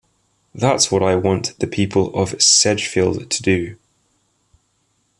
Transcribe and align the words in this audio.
That's 0.55 0.91
what 0.91 1.03
I 1.03 1.13
want 1.13 1.59
the 1.59 1.67
people 1.67 2.11
of 2.15 2.41
Sedgefield 2.41 3.29
to 3.29 3.43
do. 3.43 3.75